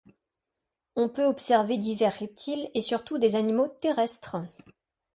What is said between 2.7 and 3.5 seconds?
et surtout des